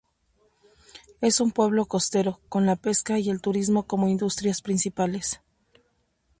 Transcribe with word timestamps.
Es 1.21 1.39
un 1.39 1.51
pueblo 1.51 1.85
costero, 1.85 2.39
con 2.49 2.65
la 2.65 2.75
pesca 2.75 3.19
y 3.19 3.29
el 3.29 3.39
turismo 3.39 3.83
como 3.85 4.07
industrias 4.09 4.63
principales. 4.63 5.41